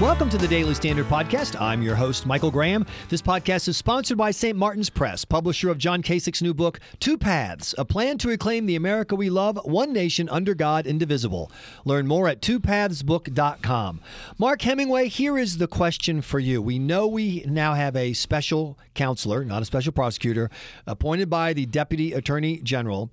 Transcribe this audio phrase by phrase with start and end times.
[0.00, 1.60] Welcome to the Daily Standard Podcast.
[1.60, 2.86] I'm your host, Michael Graham.
[3.08, 4.56] This podcast is sponsored by St.
[4.56, 8.76] Martin's Press, publisher of John Kasich's new book, Two Paths A Plan to Reclaim the
[8.76, 11.50] America We Love, One Nation Under God, Indivisible.
[11.84, 14.00] Learn more at twopathsbook.com.
[14.38, 16.62] Mark Hemingway, here is the question for you.
[16.62, 20.48] We know we now have a special counselor, not a special prosecutor,
[20.86, 23.10] appointed by the Deputy Attorney General.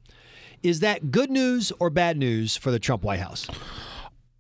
[0.62, 3.48] Is that good news or bad news for the Trump White House?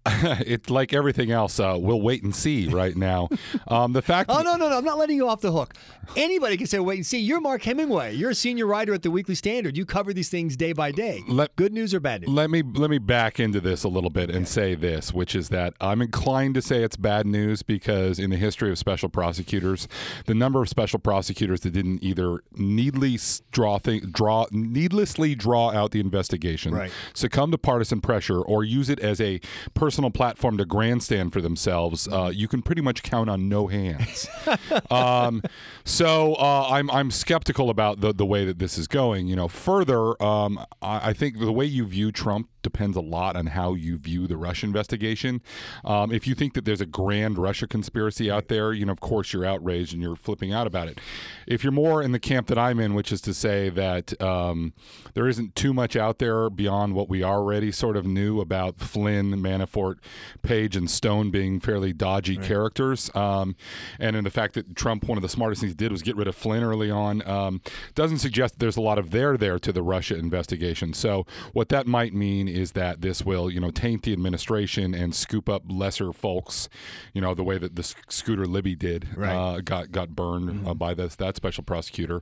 [0.45, 1.59] it's like everything else.
[1.59, 3.27] Uh, we'll wait and see right now.
[3.67, 4.29] Um, the fact.
[4.31, 4.77] oh no, no, no!
[4.77, 5.73] I'm not letting you off the hook.
[6.15, 7.19] Anybody can say wait and see.
[7.19, 8.13] You're Mark Hemingway.
[8.15, 9.75] You're a senior writer at the Weekly Standard.
[9.75, 11.23] You cover these things day by day.
[11.27, 12.29] Let, Good news or bad news?
[12.29, 15.49] Let me let me back into this a little bit and say this, which is
[15.49, 19.87] that I'm inclined to say it's bad news because in the history of special prosecutors,
[20.27, 25.91] the number of special prosecutors that didn't either needlessly draw th- draw needlessly draw out
[25.91, 26.91] the investigation, Right.
[27.13, 29.39] succumb to partisan pressure, or use it as a
[29.73, 34.27] personal platform to grandstand for themselves, uh, you can pretty much count on no hands.
[34.91, 35.41] um,
[35.83, 39.27] so uh, I'm I'm skeptical about the the way that this is going.
[39.27, 43.35] You know, further, um, I, I think the way you view Trump depends a lot
[43.35, 45.39] on how you view the Russia investigation.
[45.83, 48.99] Um, if you think that there's a grand Russia conspiracy out there, you know, of
[48.99, 50.99] course you're outraged and you're flipping out about it.
[51.45, 54.73] If you're more in the camp that I'm in, which is to say that um,
[55.13, 59.35] there isn't too much out there beyond what we already sort of knew about Flynn,
[59.35, 59.97] Manafort,
[60.41, 63.55] Page, and Stone being fairly dodgy characters, um,
[63.99, 66.15] and in the fact that Trump, one of the smartest things he did was get
[66.15, 67.61] rid of Flynn early on, um,
[67.93, 70.93] doesn't suggest that there's a lot of there there to the Russia investigation.
[70.93, 75.13] So what that might mean is that this will, you know, taint the administration and
[75.13, 76.69] scoop up lesser folks,
[77.13, 79.35] you know, the way that the Scooter Libby did, Right.
[79.35, 82.21] uh, got got burned uh, by this that special prosecutor,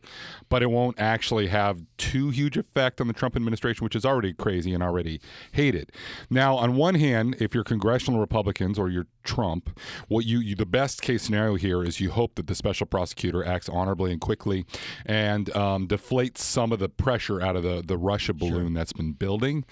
[0.49, 4.33] but it won't actually have too huge effect on the Trump administration, which is already
[4.33, 5.19] crazy and already
[5.51, 5.91] hated.
[6.29, 10.65] Now, on one hand, if you're congressional Republicans or you're Trump, what you, you the
[10.65, 14.65] best case scenario here is you hope that the special prosecutor acts honorably and quickly
[15.05, 19.13] and um, deflates some of the pressure out of the the Russia balloon that's been
[19.13, 19.63] building.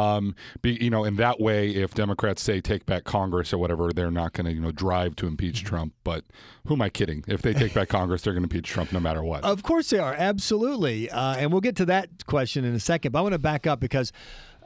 [0.00, 3.90] Um, be, you know, in that way, if Democrats say take back Congress or whatever,
[3.92, 5.92] they're not going to you know drive to impeach Trump.
[6.04, 6.24] But
[6.66, 7.24] who am I kidding?
[7.28, 9.44] If they take back Congress, they're going to impeach Trump no matter what.
[9.44, 11.10] Of course they are, absolutely.
[11.10, 13.12] Uh, and we'll get to that question in a second.
[13.12, 14.12] But I want to back up because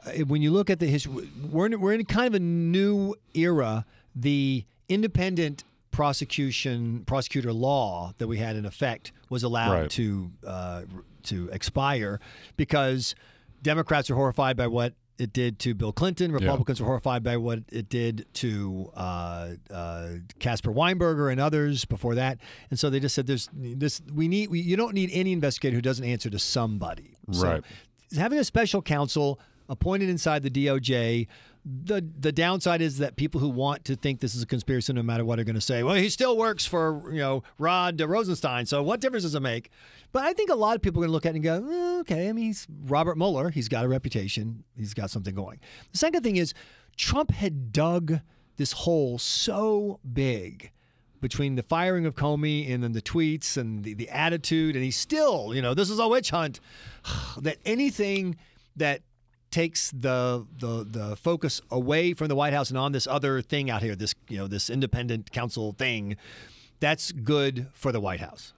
[0.05, 3.15] uh, when you look at the history, we're in, we're in kind of a new
[3.33, 3.85] era.
[4.15, 9.89] The independent prosecution prosecutor law that we had in effect was allowed Right.
[9.91, 10.81] to uh,
[11.23, 12.19] to expire
[12.57, 13.15] because
[13.63, 16.31] Democrats are horrified by what it did to Bill Clinton.
[16.31, 20.09] Republicans were horrified by what it did to uh, uh,
[20.39, 22.37] Caspar Weinberger and others before that,
[22.69, 24.01] and so they just said, "There's this.
[24.13, 24.49] We need.
[24.49, 27.63] We, you don't need any investigator who doesn't answer to somebody." So Right.
[28.15, 29.39] having a special counsel
[29.69, 31.27] appointed inside the DOJ.
[31.65, 35.01] The the downside is that people who want to think this is a conspiracy, no
[35.01, 38.67] matter what, are going to say, "Well, he still works for you know Rod Rosenstein,
[38.67, 39.71] so what difference does it make?"
[40.11, 41.67] But I think a lot of people are going to look at it and go,
[41.67, 43.49] "Eh, "Okay, I mean, he's Robert Mueller.
[43.49, 44.63] He's got a reputation.
[44.77, 45.59] He's got something going."
[45.91, 46.53] The second thing is,
[46.97, 48.19] Trump had dug
[48.57, 50.71] this hole so big
[51.25, 54.95] between the firing of Comey and then the tweets and the, the attitude, and he's
[54.95, 56.59] still, you know, this is a witch hunt.
[57.39, 58.37] that anything
[58.75, 59.01] that
[59.55, 63.69] takes the the the focus away from the White House and on this other thing
[63.69, 66.17] out here, this you know, this independent counsel thing,
[66.81, 68.51] that's good for the White House.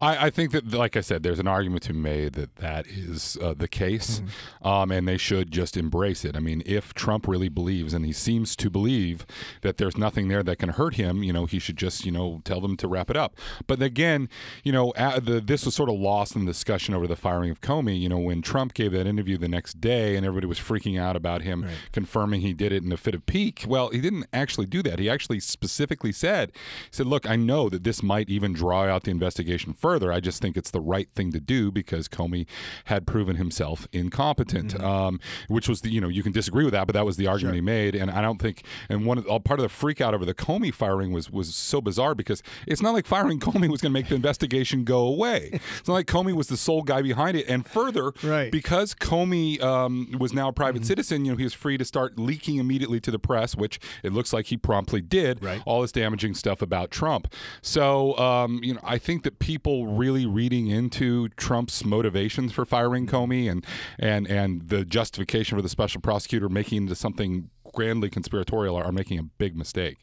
[0.00, 2.86] I, I think that, like I said, there's an argument to be made that that
[2.86, 4.22] is uh, the case,
[4.62, 6.36] um, and they should just embrace it.
[6.36, 9.26] I mean, if Trump really believes, and he seems to believe,
[9.62, 12.40] that there's nothing there that can hurt him, you know, he should just, you know,
[12.44, 13.36] tell them to wrap it up.
[13.66, 14.28] But again,
[14.64, 17.60] you know, the, this was sort of lost in the discussion over the firing of
[17.60, 18.00] Comey.
[18.00, 21.16] You know, when Trump gave that interview the next day, and everybody was freaking out
[21.16, 23.64] about him confirming he did it in a fit of pique.
[23.68, 24.98] Well, he didn't actually do that.
[24.98, 29.04] He actually specifically said, he said, "Look, I know that this might even draw out
[29.04, 30.12] the investigation further.
[30.12, 32.46] I just think it's the right thing to do because Comey
[32.86, 36.86] had proven himself incompetent." Um, which was the you know you can disagree with that,
[36.86, 37.94] but that was the argument he made.
[37.94, 40.72] And I don't think and one of part of the freak out over the Comey
[40.72, 44.08] firing was was so bizarre because it's not like firing Comey was going to make
[44.08, 45.50] the investigation go away.
[45.78, 47.46] It's not like Comey was the sole guy behind it.
[47.48, 48.50] And further, Right.
[48.52, 52.18] because Comey um, was now a private citizen, you know, he was free to start
[52.18, 55.42] leaking immediately to the press, which it looks like he promptly did.
[55.42, 55.62] Right.
[55.66, 57.32] All this damaging stuff about Trump.
[57.62, 63.06] So, um, you know, I think that people really reading into Trump's motivations for firing
[63.06, 63.64] Comey and
[63.98, 68.84] and and the justification for the special prosecutor making it into something grandly conspiratorial are,
[68.84, 69.98] are making a big mistake.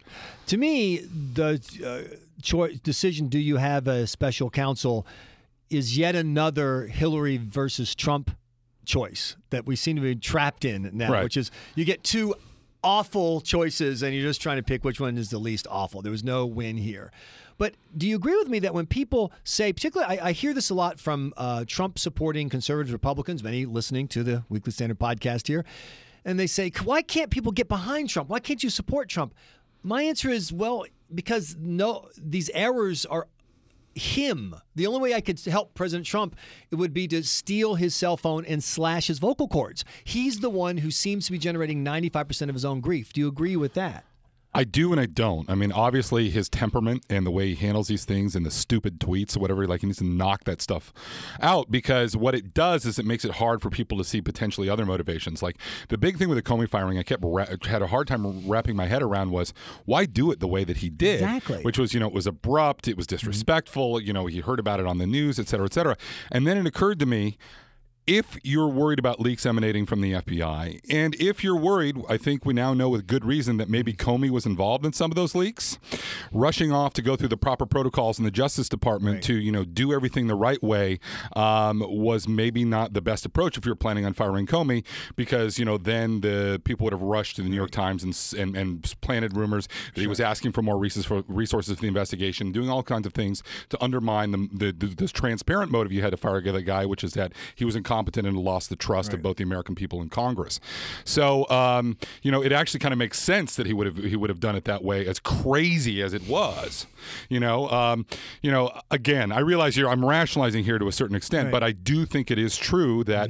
[0.48, 5.06] To me, the uh, choi- decision do you have a special counsel
[5.70, 8.32] is yet another Hillary versus Trump
[8.86, 11.24] choice that we seem to be trapped in now, Right.
[11.24, 12.34] which is you get two
[12.84, 16.02] awful choices, and you're just trying to pick which one is the least awful.
[16.02, 17.12] There was no win here.
[17.58, 20.70] But do you agree with me that when people say, particularly, I, I hear this
[20.70, 25.48] a lot from uh, Trump supporting conservative Republicans, many listening to the Weekly Standard podcast
[25.48, 25.66] here,
[26.24, 28.30] and they say, why can't people get behind Trump?
[28.30, 29.34] Why can't you support Trump?
[29.82, 33.28] My answer is, well, because no, these errors are
[33.96, 34.56] him.
[34.76, 36.36] The only way I could help President Trump
[36.72, 39.84] it would be to steal his cell phone and slash his vocal cords.
[40.04, 43.12] He's the one who seems to be generating 95% of his own grief.
[43.14, 44.06] Do you agree with that?
[44.58, 45.48] I do and I don't.
[45.48, 49.00] I mean, obviously, his temperament and the way he handles these things and the stupid
[49.00, 50.92] tweets or whatever, like he needs to knock that stuff
[51.40, 54.68] out because what it does is it makes it hard for people to see potentially
[54.68, 55.44] other motivations.
[55.44, 55.58] Like
[55.90, 58.76] the big thing with the Comey firing, I kept ra- had a hard time wrapping
[58.76, 59.54] my head around was
[59.86, 61.62] why do it the way that he did, Exactly.
[61.62, 63.18] which was you know it was abrupt, it was mm-hmm.
[63.18, 64.02] disrespectful.
[64.02, 65.96] You know, he heard about it on the news, et cetera, et cetera,
[66.32, 67.38] and then it occurred to me
[68.08, 72.46] if you're worried about leaks emanating from the FBI, and if you're worried, I think
[72.46, 75.36] we now know with good reason that maybe Comey was involved in some of those
[75.36, 75.78] leaks,
[76.32, 79.24] rushing off to go through the proper protocols in the Justice Department Right.
[79.24, 81.00] to you know do everything the right way
[81.36, 84.84] um, was maybe not the best approach if you're planning on firing Comey,
[85.16, 88.40] because you know then the people would have rushed to the New York Times and
[88.40, 91.88] and, and planted rumors that he was asking for more resources for, resources for the
[91.88, 96.02] investigation, doing all kinds of things to undermine the, the, the this transparent motive you
[96.02, 99.14] had to fire the guy, which is that he was incompetent and lost the trust
[99.14, 100.60] of both the American people and Congress.
[101.04, 104.16] So um, you know, it actually kind of makes sense that he would have he
[104.16, 106.86] would have done it that way, as crazy as it was.
[107.30, 108.06] You know, um,
[108.42, 111.52] you know, again, I realize here I'm rationalizing here to a certain extent, Right.
[111.52, 113.30] but I do think it is true that.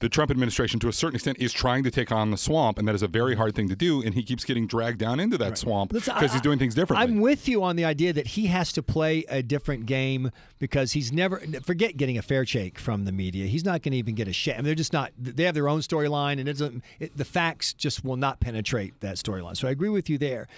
[0.00, 2.86] The Trump administration, to a certain extent, is trying to take on the swamp, and
[2.86, 4.02] that is a very hard thing to do.
[4.02, 7.04] And he keeps getting dragged down into that swamp because he's doing things differently.
[7.04, 10.92] I'm with you on the idea that he has to play a different game because
[10.92, 13.46] he's never forget getting a fair shake from the media.
[13.46, 14.54] He's not going to even get a shake.
[14.54, 15.12] I mean, they're just not.
[15.18, 16.84] They have their own storyline, and it doesn't.
[16.98, 19.56] It, the facts just will not penetrate that storyline.
[19.56, 20.48] So I agree with you there.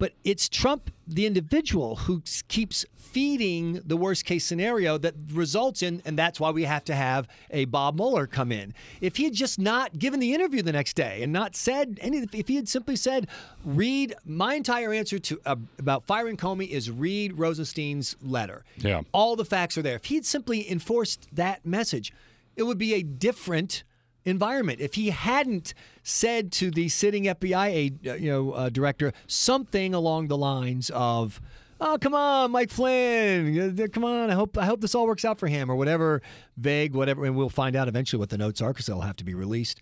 [0.00, 6.00] But it's Trump, the individual, who keeps feeding the worst case scenario that results in,
[6.06, 8.72] and that's why we have to have a Bob Mueller come in.
[9.02, 12.26] If he had just not given the interview the next day and not said any,
[12.32, 13.28] if he had simply said,
[13.62, 18.64] read my entire answer to uh, about firing Comey is read Rosenstein's letter.
[18.78, 19.02] Yeah.
[19.12, 19.96] All the facts are there.
[19.96, 22.10] If he had simply enforced that message,
[22.56, 23.84] it would be a different
[24.24, 24.80] environment.
[24.80, 30.28] If he hadn't said to the sitting FBI uh, you know uh, director something along
[30.28, 31.40] the lines of
[31.82, 33.88] Oh come on, Mike Flynn!
[33.88, 36.20] Come on, I hope I hope this all works out for him, or whatever
[36.58, 39.24] vague, whatever, and we'll find out eventually what the notes are because they'll have to
[39.24, 39.80] be released.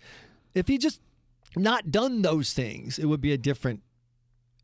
[0.53, 1.01] If he just
[1.57, 3.81] not done those things, it would be a different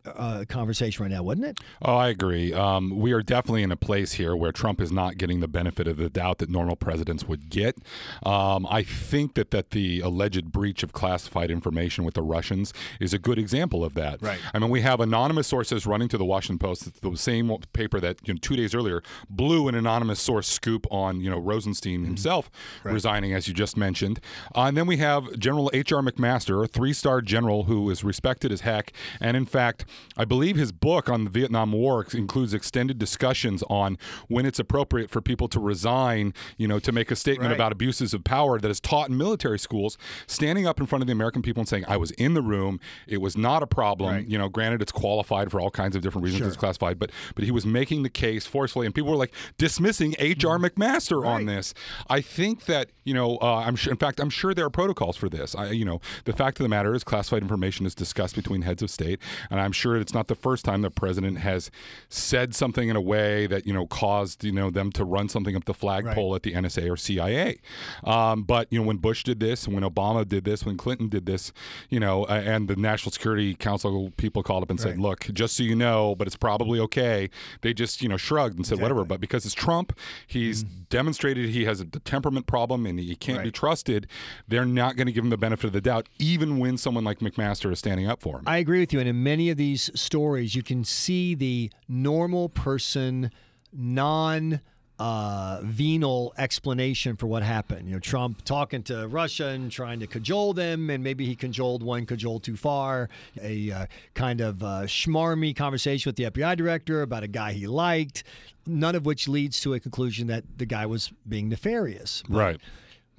[0.05, 1.59] uh, conversation right now, wouldn't it?
[1.81, 2.53] Oh, I agree.
[2.53, 5.87] Um, we are definitely in a place here where Trump is not getting the benefit
[5.87, 7.77] of the doubt that normal presidents would get.
[8.23, 13.13] Um, I think that that the alleged breach of classified information with the Russians is
[13.13, 14.21] a good example of that.
[14.21, 14.39] Right.
[14.53, 18.17] I mean, we have anonymous sources running to the Washington Post, the same paper that
[18.27, 22.05] you know, two days earlier blew an anonymous source scoop on you know Rosenstein Mm-hmm.
[22.05, 22.49] himself
[22.83, 24.19] resigning, as you just mentioned.
[24.55, 26.01] Uh, and then we have General H.R.
[26.01, 29.85] McMaster, a three-star general who is respected as heck, and in fact,
[30.17, 33.97] I believe his book on the Vietnam War includes extended discussions on
[34.27, 37.55] when it's appropriate for people to resign, you know, to make a statement Right.
[37.55, 41.07] about abuses of power that is taught in military schools, standing up in front of
[41.07, 44.13] the American people and saying, I was in the room, it was not a problem.
[44.15, 44.27] Right.
[44.27, 47.43] You know, granted it's qualified for all kinds of different reasons it's classified, but but
[47.43, 50.57] he was making the case forcefully and people were like dismissing H.R.
[50.57, 51.47] McMaster on Mm-hmm.
[51.49, 51.55] Right.
[51.57, 51.73] this.
[52.09, 55.15] I think that, you know, uh, I'm sure in fact I'm sure there are protocols
[55.15, 55.55] for this.
[55.55, 58.81] I you know, the fact of the matter is classified information is discussed between heads
[58.83, 59.19] of state
[59.49, 61.71] and I'm sure it's not the first time the president has
[62.09, 65.55] said something in a way that, you know, caused, you know, them to run something
[65.55, 67.59] up the flagpole at the NSA or CIA.
[68.03, 71.25] Um, but, you know, when Bush did this, when Obama did this, when Clinton did
[71.25, 71.51] this,
[71.89, 75.63] you know, and the National Security Council people called up and said, look, just so
[75.63, 77.29] you know, but it's probably okay.
[77.61, 79.03] They just, you know, shrugged and said, whatever.
[79.03, 79.97] But because it's Trump,
[80.27, 83.55] he's demonstrated he has a temperament problem and he can't be Mm-hmm.
[83.55, 84.07] Trusted.
[84.47, 87.19] They're not going to give him the benefit of the doubt, even when someone like
[87.19, 88.43] McMaster is standing up for him.
[88.47, 88.99] I agree with you.
[88.99, 93.31] And in many of these stories, you can see the normal person,
[93.71, 94.61] non
[94.97, 97.87] uh, venal explanation for what happened.
[97.87, 101.83] You know, Trump talking to Russia and trying to cajole them, and maybe he cajoled
[101.83, 103.09] one cajole too far.
[103.41, 107.67] A uh, kind of uh, schmarmy conversation with the FBI director about a guy he
[107.67, 108.23] liked,
[108.65, 112.23] none of which leads to a conclusion that the guy was being nefarious.
[112.29, 112.61] But- right.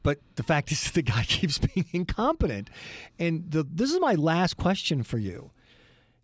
[0.06, 2.70] But the fact is, the guy keeps being incompetent.
[3.18, 5.50] And the, this is my last question for you.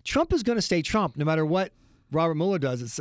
[0.04, 1.72] Trump is going to stay Trump no matter what
[2.12, 2.80] Robert Mueller does.
[2.80, 3.00] It's,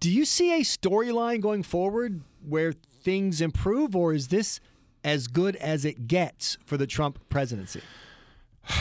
[0.00, 4.58] do you see a storyline going forward where things improve, or is this
[5.04, 7.82] as good as it gets for the Trump presidency?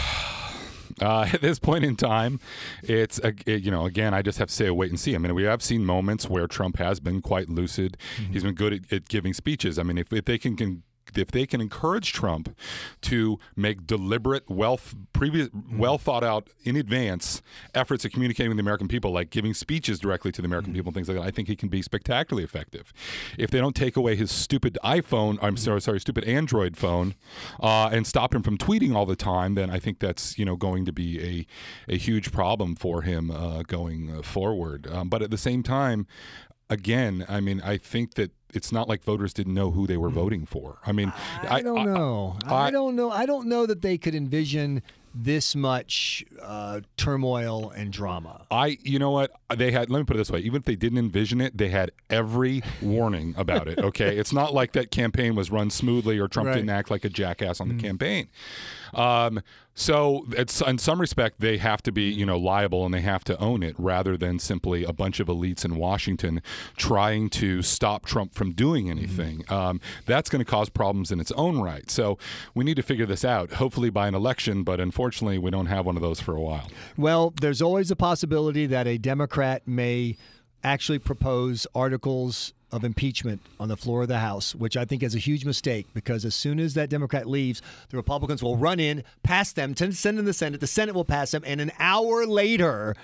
[1.01, 2.39] Uh, at this point in time,
[2.81, 5.13] it's uh, it, you know again I just have to say wait and see.
[5.13, 7.97] I mean we have seen moments where Trump has been quite lucid.
[8.15, 8.31] Mm-hmm.
[8.31, 9.77] He's been good at, at, giving speeches.
[9.77, 10.83] I mean if, if they can, can
[11.17, 12.55] if they can encourage Trump
[13.01, 14.79] to make deliberate, well
[15.13, 15.77] previous, mm-hmm.
[15.77, 17.41] well thought out in advance
[17.73, 20.79] efforts at communicating with the American people, like giving speeches directly to the American mm-hmm.
[20.79, 22.93] people, things like that, I think he can be spectacularly effective.
[23.37, 27.15] If they don't take away his stupid iPhone, I'm sorry, sorry, stupid Android phone,
[27.59, 30.55] uh, and stop him from tweeting all the time, then I think that's you know
[30.55, 31.47] going to be
[31.89, 34.87] a a huge problem for him uh, going uh, forward.
[34.91, 36.07] Um, but at the same time,
[36.69, 40.09] again, I mean, I think that it's not like voters didn't know who they were
[40.09, 40.15] hmm.
[40.15, 40.79] voting for.
[40.85, 41.11] I mean,
[41.43, 42.37] I, I don't know.
[42.45, 43.11] I, I, don't know.
[43.11, 44.81] I don't know that they could envision
[45.17, 48.45] this much uh, turmoil and drama.
[48.51, 49.89] I, you know what, they had.
[49.89, 52.63] Let me put it this way: even if they didn't envision it, they had every
[52.81, 53.79] warning about it.
[53.79, 56.55] Okay, it's not like that campaign was run smoothly or Trump right.
[56.55, 57.81] didn't act like a jackass on the mm.
[57.81, 58.27] campaign.
[58.93, 59.41] Um,
[59.75, 63.23] so, it's in some respect, they have to be, you know, liable and they have
[63.25, 66.41] to own it, rather than simply a bunch of elites in Washington
[66.77, 69.39] trying to stop Trump from doing anything.
[69.39, 69.53] Mm-hmm.
[69.53, 71.91] Um, that's going to cause problems in its own right.
[71.91, 72.17] So,
[72.53, 73.53] we need to figure this out.
[73.53, 76.69] Hopefully, by an election, but unfortunately, we don't have one of those for a while.
[76.97, 80.17] Well, there's always a possibility that a Democrat may
[80.65, 85.13] actually propose articles of impeachment on the floor of the House, which I think is
[85.13, 89.03] a huge mistake because as soon as that Democrat leaves, the Republicans will run in,
[89.23, 90.59] pass them, send in the Senate.
[90.59, 92.95] The Senate will pass them, and an hour later,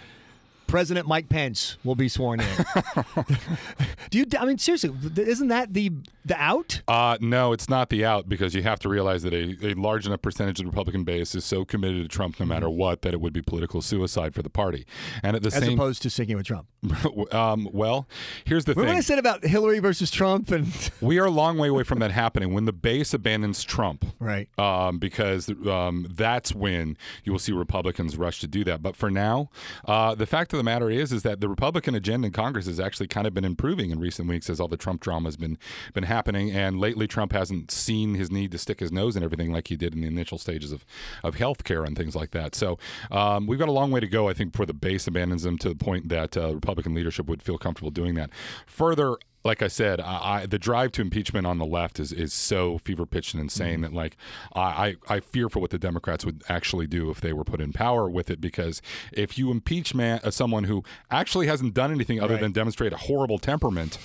[0.72, 2.48] President Mike Pence will be sworn in.
[4.10, 4.26] Do you?
[4.40, 5.92] I mean, seriously, isn't that the
[6.24, 6.82] the out?
[6.88, 10.06] Uh, no, it's not the out because you have to realize that a, a large
[10.06, 12.78] enough percentage of the Republican base is so committed to Trump, no matter mm-hmm.
[12.78, 14.86] what, that it would be political suicide for the party.
[15.24, 16.68] And at the as same, as opposed to sticking with Trump.
[17.34, 18.08] um, well,
[18.46, 18.96] here's the Remember thing.
[18.96, 20.68] What I said about Hillary versus Trump, and
[21.02, 22.54] we are a long way away from that happening.
[22.54, 24.48] When the base abandons Trump, right?
[24.60, 28.82] Um, because um, that's when you will see Republicans rush to do that.
[28.82, 29.50] But for now,
[29.86, 32.80] uh, the fact of the matter is, is that the Republican agenda in Congress has
[32.80, 35.58] actually kind of been improving in recent weeks as all the Trump drama has been
[35.94, 36.52] been happening.
[36.52, 39.76] And lately, Trump hasn't seen his need to stick his nose in everything like he
[39.76, 40.86] did in the initial stages of
[41.24, 42.56] of health care and things like that.
[42.56, 42.78] So
[43.10, 45.58] um, we've got a long way to go, I think, before the base abandons him
[45.60, 48.30] to the point that uh, Republican leadership would feel comfortable doing that.
[48.66, 52.34] Further, like I said, I, I, the drive to impeachment on the left is, is
[52.34, 53.82] so fever pitched and insane mm-hmm.
[53.84, 54.18] that like
[54.56, 57.74] I, I fear for what the Democrats would actually do if they were put in
[57.74, 58.82] power with it because
[59.12, 62.42] if you impeach man, uh, someone who actually hasn't done anything other right.
[62.42, 63.98] than demonstrate a horrible temperament,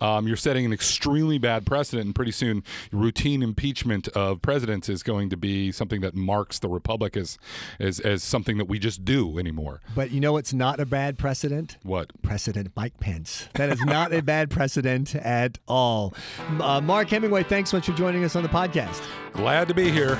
[0.00, 2.62] um, you're setting an extremely bad precedent, and pretty soon
[2.92, 7.38] routine impeachment of presidents is going to be something that marks the republic as
[7.78, 9.80] as, as something that we just do anymore.
[9.94, 11.78] But you know what's not a bad precedent?
[11.82, 12.10] What?
[12.22, 13.48] President Mike Pence.
[13.54, 16.14] That is not a bad precedent at all.
[16.60, 19.02] Uh, Mark Hemingway, thanks so much for joining us on the podcast.
[19.32, 20.18] Glad to be here.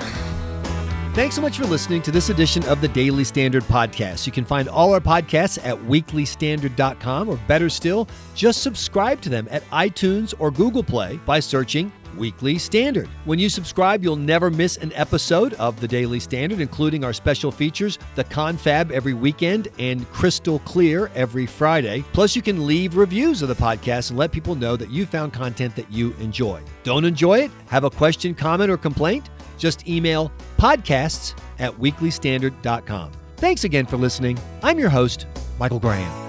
[1.19, 4.25] Thanks so much for listening to this edition of the Daily Standard Podcast.
[4.25, 8.07] You can find all our podcasts at weeklystandard.com, or better still,
[8.37, 13.09] just subscribe to them at iTunes or Google Play by searching Weekly Standard.
[13.25, 17.51] When you subscribe, you'll never miss an episode of the Daily Standard, including our special
[17.51, 22.05] features, The Confab every weekend and Kristol Clear every Friday.
[22.13, 25.33] Plus, you can leave reviews of the podcast and let people know that you found
[25.33, 26.63] content that you enjoy.
[26.85, 27.51] Don't enjoy it?
[27.67, 29.31] Have a question, comment, or complaint?
[29.59, 33.13] Just email podcasts at weeklystandard.com.
[33.37, 34.39] Thanks again for listening.
[34.63, 35.27] I'm your host,
[35.59, 36.28] Michael Graham.